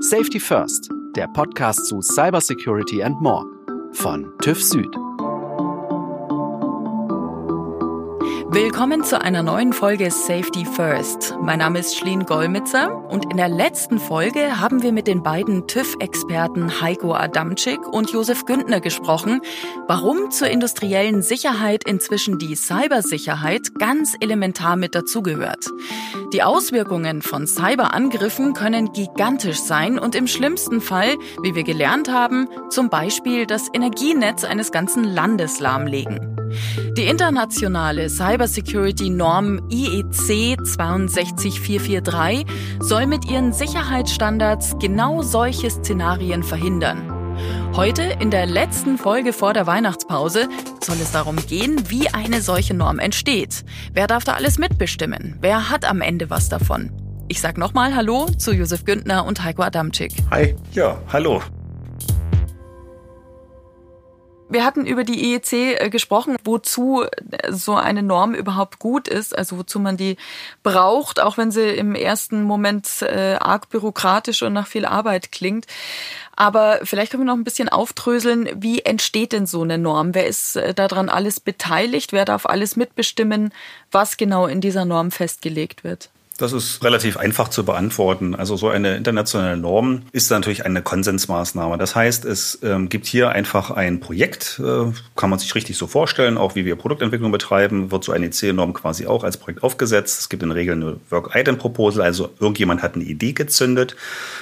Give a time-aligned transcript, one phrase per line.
[0.00, 3.44] Safety First, der Podcast zu Cybersecurity and More
[3.94, 5.07] von TÜV Süd.
[8.50, 11.36] Willkommen zu einer neuen Folge Safety First.
[11.42, 15.66] Mein Name ist Schleen Golmitzer und in der letzten Folge haben wir mit den beiden
[15.66, 19.42] TÜV-Experten Heiko Adamczyk und Josef Güntner gesprochen,
[19.86, 25.66] warum zur industriellen Sicherheit inzwischen die Cybersicherheit ganz elementar mit dazugehört.
[26.32, 32.48] Die Auswirkungen von Cyberangriffen können gigantisch sein und im schlimmsten Fall, wie wir gelernt haben,
[32.70, 36.37] zum Beispiel das Energienetz eines ganzen Landes lahmlegen.
[36.96, 42.46] Die internationale Cybersecurity-Norm IEC 62443
[42.80, 47.14] soll mit ihren Sicherheitsstandards genau solche Szenarien verhindern.
[47.74, 50.48] Heute, in der letzten Folge vor der Weihnachtspause,
[50.82, 53.64] soll es darum gehen, wie eine solche Norm entsteht.
[53.92, 55.36] Wer darf da alles mitbestimmen?
[55.40, 56.90] Wer hat am Ende was davon?
[57.28, 60.12] Ich sag nochmal Hallo zu Josef Güntner und Heiko Adamczyk.
[60.30, 60.56] Hi.
[60.72, 61.42] Ja, hallo.
[64.50, 69.36] Wir hatten über die IEC äh, gesprochen, wozu äh, so eine Norm überhaupt gut ist,
[69.36, 70.16] also wozu man die
[70.62, 75.66] braucht, auch wenn sie im ersten Moment äh, arg bürokratisch und nach viel Arbeit klingt.
[76.34, 80.14] Aber vielleicht können wir noch ein bisschen aufdröseln, wie entsteht denn so eine Norm?
[80.14, 82.12] Wer ist daran alles beteiligt?
[82.12, 83.52] Wer darf alles mitbestimmen,
[83.90, 86.10] was genau in dieser Norm festgelegt wird?
[86.38, 88.36] Das ist relativ einfach zu beantworten.
[88.36, 91.78] Also so eine internationale Norm ist natürlich eine Konsensmaßnahme.
[91.78, 95.88] Das heißt, es ähm, gibt hier einfach ein Projekt, äh, kann man sich richtig so
[95.88, 100.20] vorstellen, auch wie wir Produktentwicklung betreiben, wird so eine EC-Norm quasi auch als Projekt aufgesetzt.
[100.20, 103.96] Es gibt in Regel eine Work-Item-Proposal, also irgendjemand hat eine Idee gezündet,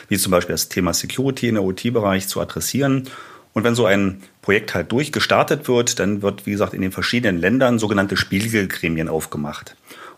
[0.08, 3.08] wie zum Beispiel das Thema Security in der OT-Bereich zu adressieren.
[3.55, 7.41] Und wenn so ein Projekt halt durchgestartet wird, dann wird, wie gesagt, in den verschiedenen
[7.41, 9.77] Ländern sogenannte Spiegelgremien aufgemacht.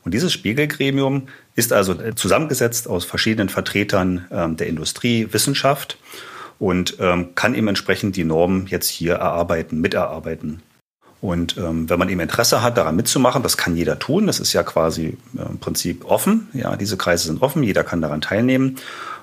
[0.09, 5.99] Und dieses Spiegelgremium ist also zusammengesetzt aus verschiedenen Vertretern ähm, der Industrie, Wissenschaft
[6.59, 10.63] und ähm, kann eben entsprechend die Normen jetzt hier erarbeiten, miterarbeiten.
[11.21, 14.27] Und ähm, wenn man eben Interesse hat, daran mitzumachen, das kann jeder tun.
[14.27, 16.49] Das ist ja quasi äh, im Prinzip offen.
[16.55, 18.77] Ja, diese Kreise sind offen, jeder kann daran teilnehmen.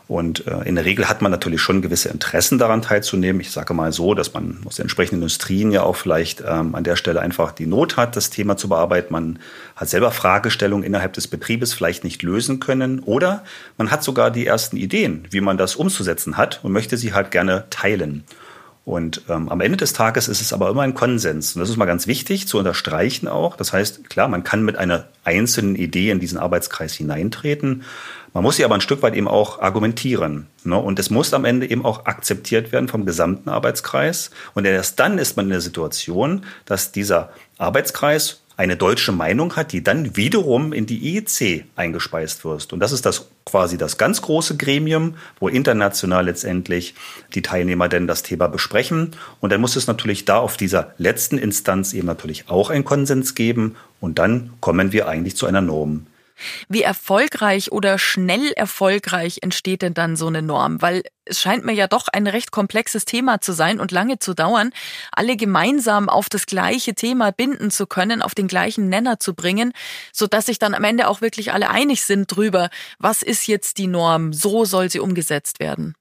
[0.08, 3.42] Und äh, in der Regel hat man natürlich schon gewisse Interessen daran teilzunehmen.
[3.42, 6.84] Ich sage mal so, dass man aus den entsprechenden Industrien ja auch vielleicht ähm, an
[6.84, 9.12] der Stelle einfach die Not hat, das Thema zu bearbeiten.
[9.12, 9.40] Man
[9.76, 13.00] hat selber Fragestellungen innerhalb des Betriebes vielleicht nicht lösen können.
[13.00, 13.44] Oder
[13.78, 17.32] man hat sogar die ersten Ideen, wie man das umzusetzen hat und möchte sie halt
[17.32, 18.26] gerne teilen.
[18.86, 21.56] Und ähm, am Ende des Tages ist es aber immer ein Konsens.
[21.56, 23.58] Und das ist mal ganz wichtig zu unterstreichen auch.
[23.58, 27.82] Das heißt, klar, man kann mit einer einzelnen Idee in diesen Arbeitskreis hineintreten.
[28.35, 30.47] Man muss sie aber ein Stück weit eben auch argumentieren.
[30.66, 30.75] Ne?
[30.75, 34.29] Und es muss am Ende eben auch akzeptiert werden vom gesamten Arbeitskreis.
[34.53, 39.72] Und erst dann ist man in der Situation, dass dieser Arbeitskreis eine deutsche Meinung hat,
[39.72, 42.74] die dann wiederum in die IEC eingespeist wird.
[42.74, 46.94] Und das ist das quasi das ganz große Gremium, wo international letztendlich
[47.35, 49.12] die Teilnehmer denn das Thema besprechen.
[49.40, 53.34] Und dann muss es natürlich da auf dieser letzten Instanz eben natürlich auch einen Konsens
[53.34, 53.78] geben.
[54.01, 56.07] Und dann kommen wir eigentlich zu einer Norm.
[56.68, 60.81] Wie erfolgreich oder schnell erfolgreich entsteht denn dann so eine Norm?
[60.81, 64.34] Weil es scheint mir ja doch ein recht komplexes Thema zu sein und lange zu
[64.34, 64.72] dauern,
[65.12, 69.74] alle gemeinsam auf das gleiche Thema binden zu können, auf den gleichen Nenner zu bringen,
[70.12, 72.69] so dass sich dann am Ende auch wirklich alle einig sind drüber,
[73.00, 75.95] was ist jetzt die Norm, so soll sie umgesetzt werden.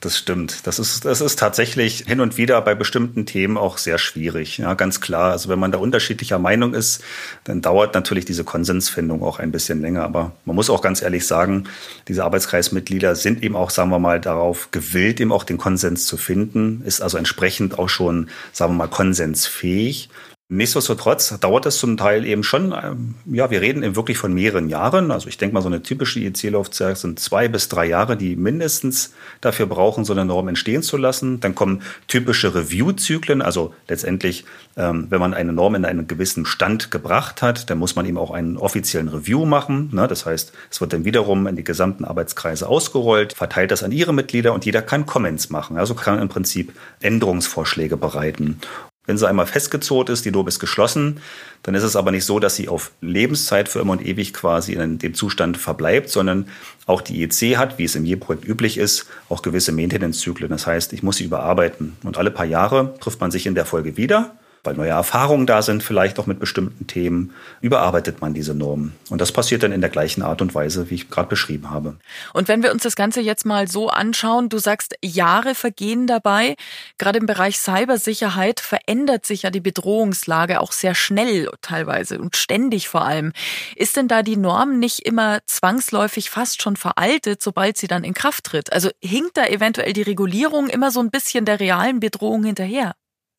[0.00, 0.66] Das stimmt.
[0.66, 4.58] Das ist, das ist tatsächlich hin und wieder bei bestimmten Themen auch sehr schwierig.
[4.58, 5.32] Ja, ganz klar.
[5.32, 7.02] Also wenn man da unterschiedlicher Meinung ist,
[7.44, 10.04] dann dauert natürlich diese Konsensfindung auch ein bisschen länger.
[10.04, 11.64] Aber man muss auch ganz ehrlich sagen,
[12.08, 16.16] diese Arbeitskreismitglieder sind eben auch, sagen wir mal, darauf gewillt, eben auch den Konsens zu
[16.16, 20.10] finden, ist also entsprechend auch schon, sagen wir mal, konsensfähig.
[20.50, 24.68] Nichtsdestotrotz dauert es zum Teil eben schon, ähm, ja, wir reden eben wirklich von mehreren
[24.68, 25.10] Jahren.
[25.10, 29.14] Also ich denke mal, so eine typische IEC-Laufzeit sind zwei bis drei Jahre, die mindestens
[29.40, 31.40] dafür brauchen, so eine Norm entstehen zu lassen.
[31.40, 34.44] Dann kommen typische Review-Zyklen, also letztendlich,
[34.76, 38.18] ähm, wenn man eine Norm in einen gewissen Stand gebracht hat, dann muss man eben
[38.18, 39.88] auch einen offiziellen Review machen.
[39.94, 40.06] Ne?
[40.08, 44.12] Das heißt, es wird dann wiederum in die gesamten Arbeitskreise ausgerollt, verteilt das an ihre
[44.12, 45.78] Mitglieder und jeder kann Comments machen.
[45.78, 48.60] Also kann im Prinzip Änderungsvorschläge bereiten.
[49.06, 51.20] Wenn sie einmal festgezurrt ist, die Lob ist geschlossen,
[51.62, 54.72] dann ist es aber nicht so, dass sie auf Lebenszeit für immer und ewig quasi
[54.72, 56.48] in dem Zustand verbleibt, sondern
[56.86, 60.48] auch die IEC hat, wie es im Je-Projekt üblich ist, auch gewisse Maintenance-Zyklen.
[60.48, 61.96] Das heißt, ich muss sie überarbeiten.
[62.02, 64.34] Und alle paar Jahre trifft man sich in der Folge wieder
[64.64, 68.94] weil neue Erfahrungen da sind, vielleicht auch mit bestimmten Themen, überarbeitet man diese Normen.
[69.10, 71.96] Und das passiert dann in der gleichen Art und Weise, wie ich gerade beschrieben habe.
[72.32, 76.56] Und wenn wir uns das Ganze jetzt mal so anschauen, du sagst, Jahre vergehen dabei.
[76.98, 82.88] Gerade im Bereich Cybersicherheit verändert sich ja die Bedrohungslage auch sehr schnell teilweise und ständig
[82.88, 83.32] vor allem.
[83.76, 88.14] Ist denn da die Norm nicht immer zwangsläufig fast schon veraltet, sobald sie dann in
[88.14, 88.72] Kraft tritt?
[88.72, 92.94] Also hinkt da eventuell die Regulierung immer so ein bisschen der realen Bedrohung hinterher?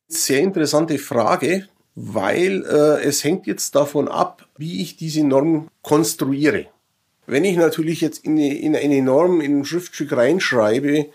[0.08, 6.66] Sehr interessante Frage, weil äh, es hängt jetzt davon ab, wie ich diese Norm konstruiere.
[7.26, 11.06] Wenn ich natürlich jetzt in eine, in eine Norm, in ein Schriftstück reinschreibe,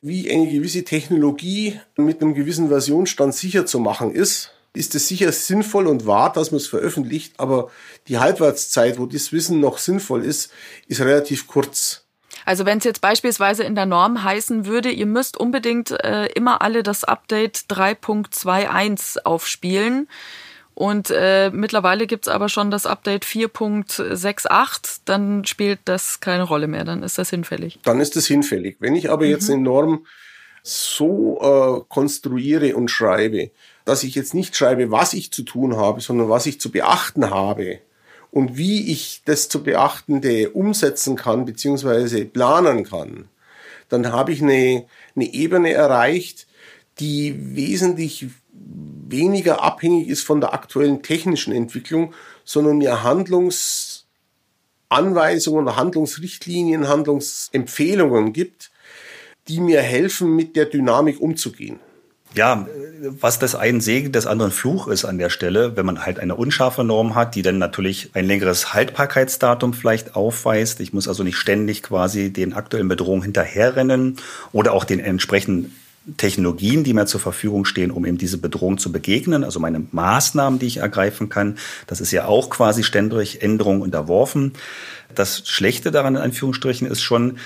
[0.00, 5.32] wie eine gewisse Technologie mit einem gewissen Versionsstand sicher zu machen ist, ist es sicher
[5.32, 7.70] sinnvoll und wahr, dass man es veröffentlicht, aber
[8.06, 10.50] die Halbwertszeit, wo das Wissen noch sinnvoll ist,
[10.86, 12.04] ist relativ kurz.
[12.48, 16.62] Also wenn es jetzt beispielsweise in der Norm heißen würde, ihr müsst unbedingt äh, immer
[16.62, 20.08] alle das Update 3.21 aufspielen.
[20.72, 26.86] Und äh, mittlerweile gibt's aber schon das Update 4.68, dann spielt das keine Rolle mehr,
[26.86, 27.80] dann ist das hinfällig.
[27.82, 28.76] Dann ist das hinfällig.
[28.80, 29.54] Wenn ich aber jetzt mhm.
[29.56, 30.06] eine Norm
[30.62, 33.50] so äh, konstruiere und schreibe,
[33.84, 37.28] dass ich jetzt nicht schreibe, was ich zu tun habe, sondern was ich zu beachten
[37.28, 37.80] habe,
[38.30, 43.28] und wie ich das zu beachtende umsetzen kann beziehungsweise planen kann,
[43.88, 44.86] dann habe ich eine,
[45.16, 46.46] eine Ebene erreicht,
[47.00, 52.12] die wesentlich weniger abhängig ist von der aktuellen technischen Entwicklung,
[52.44, 58.70] sondern mir Handlungsanweisungen, Handlungsrichtlinien, Handlungsempfehlungen gibt,
[59.48, 61.80] die mir helfen, mit der Dynamik umzugehen
[62.34, 62.66] ja,
[63.20, 66.34] was das einen Segen des anderen Fluch ist an der Stelle, wenn man halt eine
[66.34, 70.80] unscharfe Norm hat, die dann natürlich ein längeres Haltbarkeitsdatum vielleicht aufweist.
[70.80, 74.16] Ich muss also nicht ständig quasi den aktuellen Bedrohungen hinterherrennen
[74.52, 75.74] oder auch den entsprechenden
[76.16, 80.58] Technologien, die mir zur Verfügung stehen, um eben diese Bedrohung zu begegnen, also meine Maßnahmen,
[80.58, 81.58] die ich ergreifen kann.
[81.86, 84.54] Das ist ja auch quasi ständig Änderungen unterworfen.
[85.14, 87.38] Das Schlechte daran in Anführungsstrichen ist schon,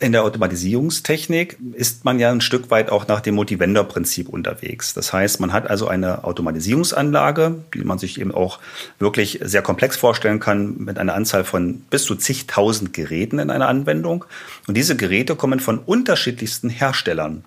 [0.00, 4.94] in der Automatisierungstechnik ist man ja ein Stück weit auch nach dem Multivendor-Prinzip unterwegs.
[4.94, 8.58] Das heißt, man hat also eine Automatisierungsanlage, die man sich eben auch
[8.98, 13.68] wirklich sehr komplex vorstellen kann, mit einer Anzahl von bis zu zigtausend Geräten in einer
[13.68, 14.24] Anwendung.
[14.66, 17.44] Und diese Geräte kommen von unterschiedlichsten Herstellern.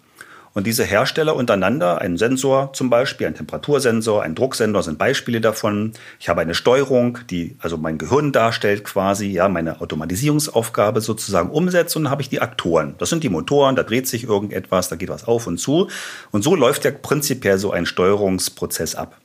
[0.54, 5.94] Und diese Hersteller untereinander, ein Sensor zum Beispiel, ein Temperatursensor, ein Drucksensor sind Beispiele davon.
[6.20, 11.96] Ich habe eine Steuerung, die also mein Gehirn darstellt quasi, ja, meine Automatisierungsaufgabe sozusagen umsetzt
[11.96, 12.96] und dann habe ich die Aktoren.
[12.98, 15.88] Das sind die Motoren, da dreht sich irgendetwas, da geht was auf und zu.
[16.32, 19.18] Und so läuft ja prinzipiell so ein Steuerungsprozess ab.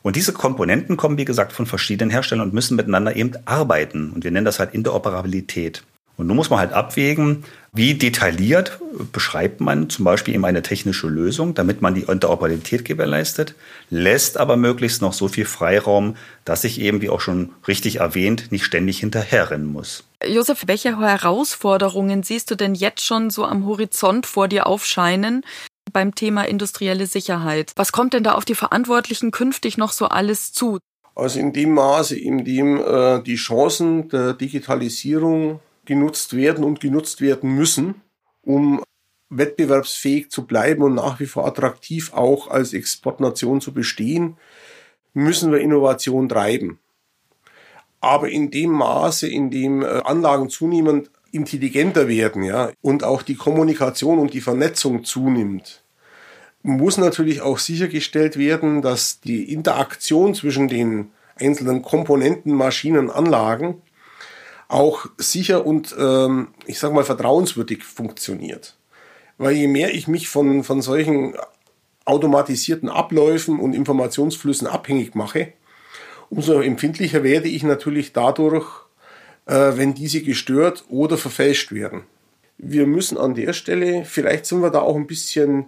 [0.00, 4.10] Und diese Komponenten kommen, wie gesagt, von verschiedenen Herstellern und müssen miteinander eben arbeiten.
[4.10, 5.84] Und wir nennen das halt Interoperabilität.
[6.16, 7.44] Und nun muss man halt abwägen,
[7.74, 8.78] wie detailliert
[9.12, 13.54] beschreibt man zum Beispiel eben eine technische Lösung, damit man die Interoperabilität gewährleistet,
[13.88, 18.52] lässt aber möglichst noch so viel Freiraum, dass ich eben, wie auch schon richtig erwähnt,
[18.52, 20.04] nicht ständig hinterherrennen muss.
[20.22, 25.42] Josef, welche Herausforderungen siehst du denn jetzt schon so am Horizont vor dir aufscheinen?
[25.92, 27.72] Beim Thema industrielle Sicherheit.
[27.76, 30.78] Was kommt denn da auf die Verantwortlichen künftig noch so alles zu?
[31.14, 37.20] Also in dem Maße, in dem äh, die Chancen der Digitalisierung genutzt werden und genutzt
[37.20, 38.02] werden müssen,
[38.42, 38.82] um
[39.30, 44.36] wettbewerbsfähig zu bleiben und nach wie vor attraktiv auch als Exportnation zu bestehen,
[45.14, 46.78] müssen wir Innovation treiben.
[48.00, 53.36] Aber in dem Maße, in dem äh, Anlagen zunehmend intelligenter werden, ja, und auch die
[53.36, 55.82] Kommunikation und die Vernetzung zunimmt,
[56.62, 63.82] muss natürlich auch sichergestellt werden, dass die Interaktion zwischen den einzelnen Komponenten, Maschinen, Anlagen
[64.72, 68.76] auch sicher und, ähm, ich sag mal, vertrauenswürdig funktioniert.
[69.38, 71.34] Weil je mehr ich mich von, von solchen
[72.04, 75.52] automatisierten Abläufen und Informationsflüssen abhängig mache,
[76.30, 78.66] umso empfindlicher werde ich natürlich dadurch,
[79.46, 82.04] äh, wenn diese gestört oder verfälscht werden.
[82.58, 85.66] Wir müssen an der Stelle, vielleicht sind wir da auch ein bisschen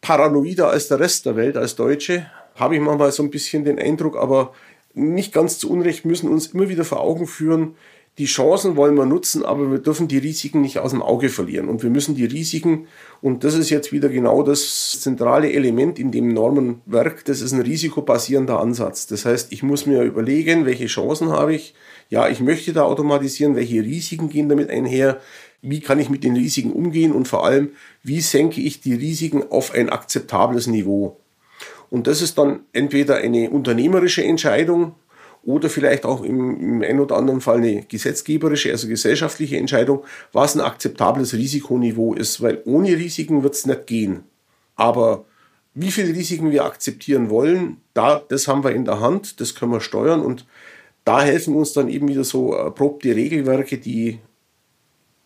[0.00, 3.78] paranoider als der Rest der Welt, als Deutsche, habe ich manchmal so ein bisschen den
[3.78, 4.52] Eindruck, aber
[4.94, 7.76] nicht ganz zu Unrecht müssen uns immer wieder vor Augen führen,
[8.18, 11.68] die Chancen wollen wir nutzen, aber wir dürfen die Risiken nicht aus dem Auge verlieren.
[11.68, 12.86] Und wir müssen die Risiken,
[13.22, 17.62] und das ist jetzt wieder genau das zentrale Element in dem Normenwerk, das ist ein
[17.62, 19.06] risikobasierender Ansatz.
[19.06, 21.74] Das heißt, ich muss mir überlegen, welche Chancen habe ich.
[22.10, 25.18] Ja, ich möchte da automatisieren, welche Risiken gehen damit einher.
[25.62, 27.70] Wie kann ich mit den Risiken umgehen und vor allem,
[28.02, 31.16] wie senke ich die Risiken auf ein akzeptables Niveau?
[31.88, 34.94] Und das ist dann entweder eine unternehmerische Entscheidung,
[35.44, 40.54] oder vielleicht auch im, im einen oder anderen Fall eine gesetzgeberische, also gesellschaftliche Entscheidung, was
[40.54, 44.24] ein akzeptables Risikoniveau ist, weil ohne Risiken wird es nicht gehen.
[44.76, 45.24] Aber
[45.74, 49.72] wie viele Risiken wir akzeptieren wollen, da, das haben wir in der Hand, das können
[49.72, 50.46] wir steuern und
[51.04, 54.20] da helfen uns dann eben wieder so erprobte Regelwerke, die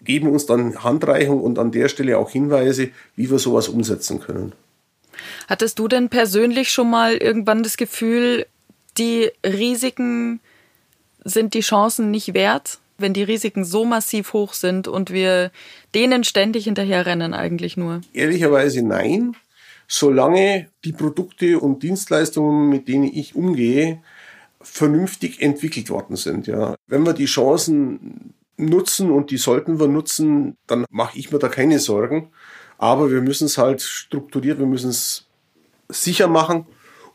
[0.03, 4.53] geben uns dann Handreichung und an der Stelle auch Hinweise, wie wir sowas umsetzen können.
[5.49, 8.47] Hattest du denn persönlich schon mal irgendwann das Gefühl,
[8.99, 10.41] die Risiken
[11.25, 15.51] sind die Chancen nicht wert, wenn die Risiken so massiv hoch sind und wir
[15.95, 18.01] denen ständig hinterherrennen eigentlich nur?
[18.13, 19.37] Ehrlicherweise nein.
[19.89, 24.03] Solange die Produkte und Dienstleistungen, mit denen ich umgehe,
[24.61, 26.47] vernünftig entwickelt worden sind.
[26.49, 26.75] Ja.
[26.89, 31.49] Wenn wir die Chancen nutzen und die sollten wir nutzen, dann mache ich mir da
[31.49, 32.31] keine Sorgen.
[32.79, 35.27] Aber wir müssen es halt strukturiert, wir müssen es
[35.89, 36.67] sicher machen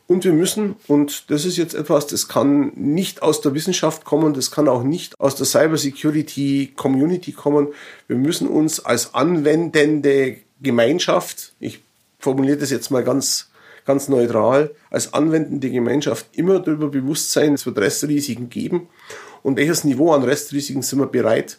[0.06, 4.34] und wir müssen, und das ist jetzt etwas, das kann nicht aus der Wissenschaft kommen,
[4.34, 7.68] das kann auch nicht aus der Cybersecurity Community kommen.
[8.08, 11.80] Wir müssen uns als anwendende Gemeinschaft, ich
[12.18, 13.50] formuliere das jetzt mal ganz,
[13.84, 18.88] ganz neutral, als anwendende Gemeinschaft immer darüber bewusst sein, es wird Restrisiken geben
[19.42, 21.58] und welches Niveau an Restrisiken sind wir bereit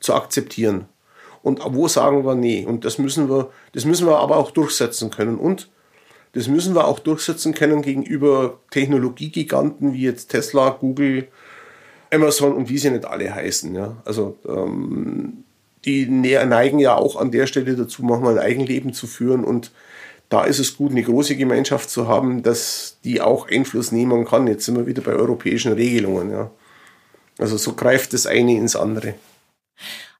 [0.00, 0.86] zu akzeptieren.
[1.42, 2.64] Und wo sagen wir nee?
[2.64, 5.36] Und das müssen wir, das müssen wir aber auch durchsetzen können.
[5.38, 5.68] Und
[6.34, 11.28] das müssen wir auch durchsetzen können gegenüber Technologiegiganten wie jetzt Tesla, Google,
[12.12, 13.74] Amazon und wie sie nicht alle heißen.
[13.74, 13.96] Ja?
[14.04, 15.44] Also ähm,
[15.84, 19.70] die neigen ja auch an der Stelle dazu, manchmal ein Eigenleben zu führen und
[20.28, 24.46] da ist es gut, eine große Gemeinschaft zu haben, dass die auch Einfluss nehmen kann.
[24.46, 26.30] Jetzt sind wir wieder bei europäischen Regelungen.
[26.30, 26.50] Ja.
[27.38, 29.14] Also so greift das eine ins andere.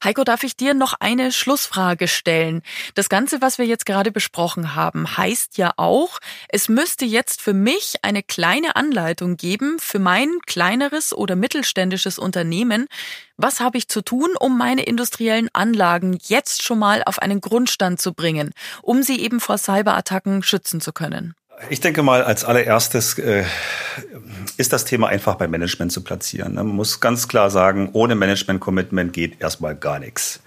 [0.04, 2.60] Heiko, darf ich dir noch eine Schlussfrage stellen?
[2.94, 6.18] Das Ganze, was wir jetzt gerade besprochen haben, heißt ja auch,
[6.50, 12.86] es müsste jetzt für mich eine kleine Anleitung geben für mein kleineres oder mittelständisches Unternehmen.
[13.38, 17.98] Was habe ich zu tun, um meine industriellen Anlagen jetzt schon mal auf einen Grundstand
[17.98, 21.34] zu bringen, um sie eben vor Cyberattacken schützen zu können?
[21.70, 23.44] Ich denke mal, als allererstes äh,
[24.56, 26.54] ist das Thema einfach beim Management zu platzieren.
[26.54, 30.40] Man muss ganz klar sagen, ohne Management-Commitment geht erstmal gar nichts.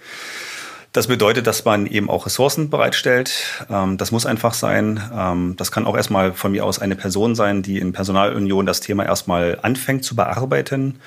[0.92, 3.32] Das bedeutet, dass man eben auch Ressourcen bereitstellt.
[3.70, 5.00] Ähm, das muss einfach sein.
[5.14, 8.80] Ähm, das kann auch erstmal von mir aus eine Person sein, die in Personalunion das
[8.80, 11.00] Thema erstmal anfängt zu bearbeiten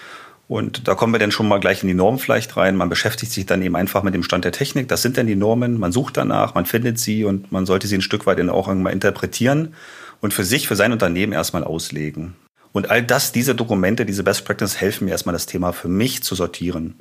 [0.51, 2.75] und da kommen wir dann schon mal gleich in die Norm vielleicht rein.
[2.75, 4.89] Man beschäftigt sich dann eben einfach mit dem Stand der Technik.
[4.89, 5.79] Das sind dann die Normen.
[5.79, 8.67] Man sucht danach, man findet sie und man sollte sie ein Stück weit dann auch
[8.67, 9.73] irgendwann interpretieren
[10.19, 12.35] und für sich, für sein Unternehmen erstmal auslegen.
[12.73, 16.21] Und all das, diese Dokumente, diese Best Practice helfen mir erstmal das Thema für mich
[16.21, 16.95] zu sortieren.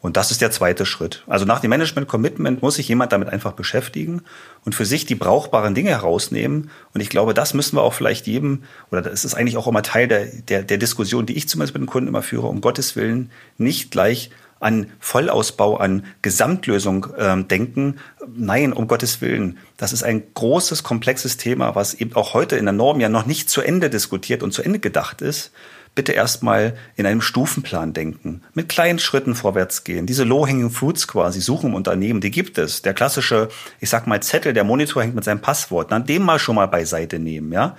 [0.00, 1.24] Und das ist der zweite Schritt.
[1.26, 4.22] Also nach dem Management Commitment muss sich jemand damit einfach beschäftigen
[4.64, 6.70] und für sich die brauchbaren Dinge herausnehmen.
[6.94, 8.62] Und ich glaube, das müssen wir auch vielleicht jedem,
[8.92, 11.82] oder das ist eigentlich auch immer Teil der, der, der Diskussion, die ich zumindest mit
[11.82, 17.96] den Kunden immer führe, um Gottes Willen nicht gleich an Vollausbau, an Gesamtlösung ähm, denken.
[18.36, 19.58] Nein, um Gottes Willen.
[19.76, 23.26] Das ist ein großes, komplexes Thema, was eben auch heute in der Norm ja noch
[23.26, 25.50] nicht zu Ende diskutiert und zu Ende gedacht ist
[25.94, 30.06] bitte erstmal in einem Stufenplan denken, mit kleinen Schritten vorwärts gehen.
[30.06, 32.82] Diese Low-Hanging Fruits quasi suchen im Unternehmen, die gibt es.
[32.82, 33.48] Der klassische,
[33.80, 36.66] ich sag mal Zettel, der Monitor hängt mit seinem Passwort, dann dem mal schon mal
[36.66, 37.76] beiseite nehmen, ja.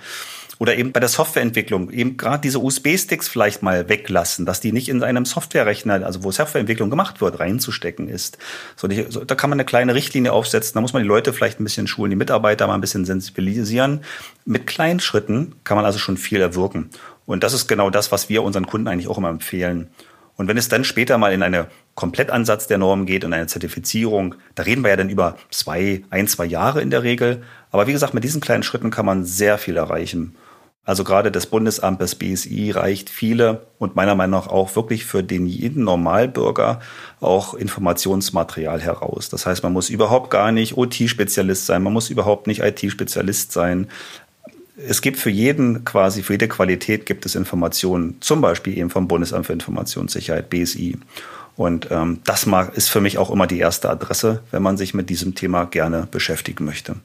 [0.60, 4.90] Oder eben bei der Softwareentwicklung eben gerade diese USB-Sticks vielleicht mal weglassen, dass die nicht
[4.90, 8.36] in einem Softwarerechner, also wo Softwareentwicklung gemacht wird, reinzustecken ist.
[8.76, 11.64] So, da kann man eine kleine Richtlinie aufsetzen, da muss man die Leute vielleicht ein
[11.64, 14.02] bisschen schulen, die Mitarbeiter mal ein bisschen sensibilisieren.
[14.44, 16.90] Mit kleinen Schritten kann man also schon viel erwirken.
[17.30, 19.90] Und das ist genau das, was wir unseren Kunden eigentlich auch immer empfehlen.
[20.34, 24.34] Und wenn es dann später mal in eine Komplettansatz der Norm geht und eine Zertifizierung,
[24.56, 27.44] da reden wir ja dann über zwei, ein, zwei Jahre in der Regel.
[27.70, 30.34] Aber wie gesagt, mit diesen kleinen Schritten kann man sehr viel erreichen.
[30.84, 35.22] Also gerade das Bundesamt, das BSI reicht viele und meiner Meinung nach auch wirklich für
[35.22, 36.80] den jeden Normalbürger
[37.20, 39.28] auch Informationsmaterial heraus.
[39.28, 43.86] Das heißt, man muss überhaupt gar nicht OT-Spezialist sein, man muss überhaupt nicht IT-Spezialist sein
[44.86, 49.08] es gibt für jeden quasi, für jede Qualität gibt es Informationen, zum Beispiel eben vom
[49.08, 50.98] Bundesamt für Informationssicherheit, BSI.
[51.56, 54.94] Und ähm, das mag, ist für mich auch immer die erste Adresse, wenn man sich
[54.94, 56.96] mit diesem Thema gerne beschäftigen möchte.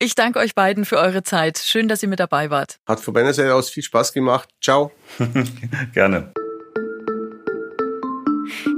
[0.00, 1.58] Ich danke euch beiden für eure Zeit.
[1.58, 2.78] Schön, dass ihr mit dabei wart.
[2.86, 4.48] Hat von meiner Seite aus viel Spaß gemacht.
[4.62, 4.92] Ciao.
[5.92, 6.32] gerne.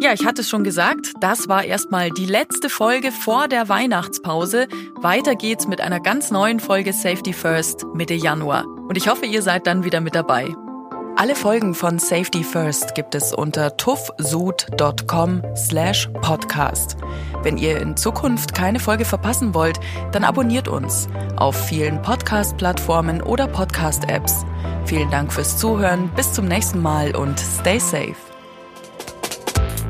[0.01, 4.67] Ja, ich hatte es schon gesagt, das war erstmal die letzte Folge vor der Weihnachtspause.
[4.97, 8.65] Weiter geht's mit einer ganz neuen Folge Safety First Mitte Januar.
[8.67, 10.55] Und ich hoffe, ihr seid dann wieder mit dabei.
[11.17, 16.97] Alle Folgen von Safety First gibt es unter tuffsud.com slash podcast.
[17.43, 19.79] Wenn ihr in Zukunft keine Folge verpassen wollt,
[20.13, 24.47] dann abonniert uns auf vielen Podcast-Plattformen oder Podcast-Apps.
[24.87, 28.30] Vielen Dank fürs Zuhören, bis zum nächsten Mal und stay safe.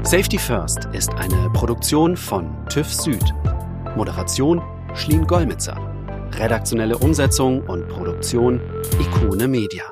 [0.02, 3.22] Safety First ist eine Produktion von TÜV Süd.
[3.96, 4.62] Moderation
[4.94, 5.76] Schlien Gollmitzer.
[6.32, 8.60] Redaktionelle Umsetzung und Produktion
[8.98, 9.84] Ikone Media.